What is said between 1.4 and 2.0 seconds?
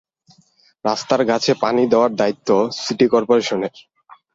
পানি